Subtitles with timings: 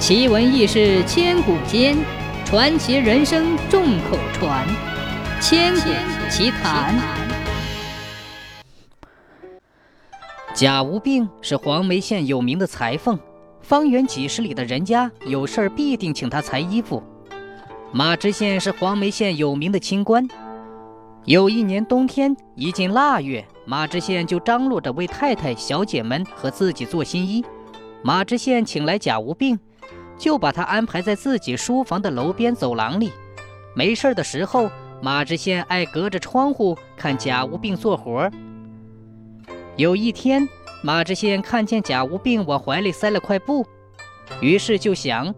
[0.00, 1.94] 奇闻异事千古间，
[2.46, 4.66] 传奇人生众口传。
[5.42, 5.90] 千古
[6.30, 6.98] 奇谈。
[10.54, 13.20] 贾无病是黄梅县有名的裁缝，
[13.60, 17.02] 方圆几十里的人家有事儿必定请他裁衣服。
[17.92, 20.26] 马知县是黄梅县有名的清官。
[21.26, 27.44] 有一年冬天，一进腊月，马知县就张罗着为太太、小姐们和自己做新衣。
[28.02, 29.60] 马知县请来贾无病，
[30.20, 33.10] 就把他安排在自己书房的楼边走廊里。
[33.74, 34.70] 没事的时候，
[35.00, 38.30] 马知县爱隔着窗户看贾无病做活。
[39.76, 40.46] 有一天，
[40.82, 43.66] 马知县看见贾无病往怀里塞了块布，
[44.42, 45.34] 于是就想：“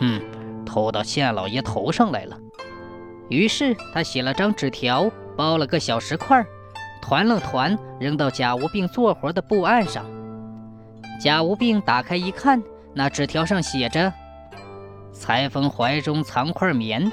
[0.00, 0.20] 嗯，
[0.66, 2.38] 偷到县老爷头上来了。”
[3.30, 6.44] 于是他写了张纸条，包了个小石块，
[7.00, 10.04] 团了团，扔到贾无病做活的布案上。
[11.18, 12.62] 贾无病打开一看，
[12.94, 14.12] 那纸条上写着
[15.12, 17.10] ：“裁缝怀中藏块棉。”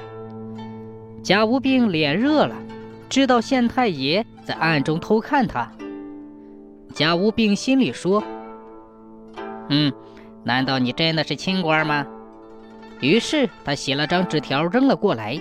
[1.23, 2.55] 贾无病脸热了，
[3.09, 5.71] 知道县太爷在暗中偷看他。
[6.94, 8.23] 贾无病心里说
[9.69, 9.94] ：“嗯，
[10.44, 12.05] 难道你真的是清官吗？”
[13.02, 15.39] 于是他写了张纸条扔了过来。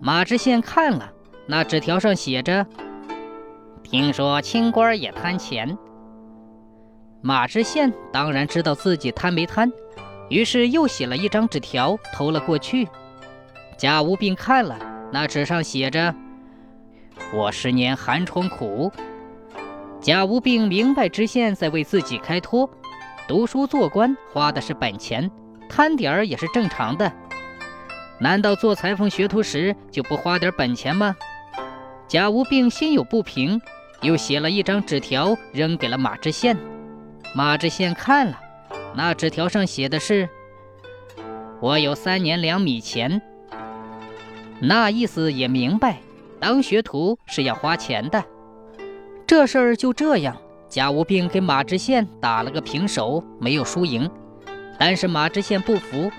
[0.00, 1.12] 马知县看了，
[1.46, 2.66] 那纸条上写着
[3.82, 5.76] ：“听说清官也贪钱。”
[7.22, 9.70] 马知县当然知道自己贪没贪，
[10.30, 12.88] 于是又写了一张纸条投了过去。
[13.76, 14.78] 贾无病看了，
[15.12, 16.14] 那纸上写着
[17.34, 18.90] ：“我十年寒窗苦。”
[20.00, 22.68] 贾无病明白知县在为自己开脱，
[23.28, 25.30] 读书做官花的是本钱，
[25.68, 27.12] 贪点儿也是正常的。
[28.18, 31.14] 难道做裁缝学徒时就不花点本钱吗？
[32.08, 33.60] 贾无病心有不平，
[34.00, 36.56] 又写了一张纸条扔给了马知县。
[37.32, 38.40] 马知县看了，
[38.94, 40.28] 那纸条上写的是
[41.62, 43.22] ：“我有三年两米钱。”
[44.60, 46.00] 那意思也明白，
[46.40, 48.22] 当学徒是要花钱的。
[49.26, 50.36] 这事儿就这样，
[50.68, 54.10] 贾无病给马知县打了个平手，没有输赢。
[54.78, 56.10] 但是马知县不服。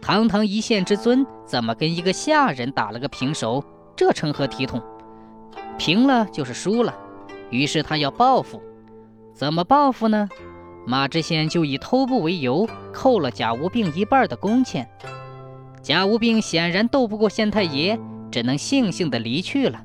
[0.00, 3.64] 堂堂一县之尊，怎么跟一个下人打了个平手？
[3.96, 4.82] 这成何体统？
[5.76, 6.94] 平了就是输了，
[7.50, 8.62] 于是他要报复。
[9.34, 10.28] 怎么报复呢？
[10.86, 14.88] 马知县就以偷布为由，扣了贾无病一半的工钱。
[15.80, 17.98] 贾无病显然斗不过县太爷，
[18.30, 19.80] 只能悻悻地离去了。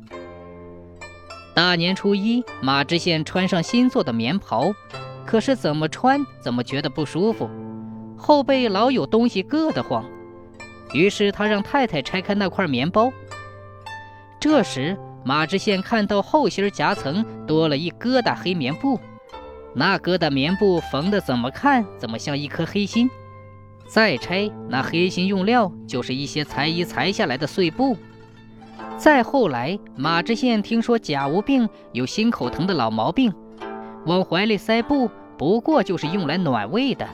[1.54, 4.74] 大年初一，马知县穿上新做的棉袍，
[5.26, 7.50] 可是怎么穿怎么觉得不舒服。
[8.16, 10.06] 后背老有东西硌得慌，
[10.94, 13.12] 于是他让太太拆开那块棉包。
[14.40, 19.00] 这时马知县看到后心夹层多了一疙瘩黑棉布，
[19.80, 23.08] 那疙瘩棉布缝的怎么看怎么像一颗黑心。
[23.88, 27.96] 再拆那黑心用料就是一些裁衣裁下来的碎布。
[28.98, 33.32] 再后来，马知县听说贾无病有心口疼的老毛病，
[34.08, 37.08] 往怀里塞布不过就是用来暖胃的。